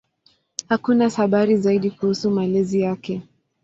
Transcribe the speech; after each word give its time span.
Hakuna 0.69 1.09
habari 1.09 1.57
zaidi 1.57 1.91
kuhusu 1.91 2.31
malezi 2.31 2.79
yake. 2.81 3.21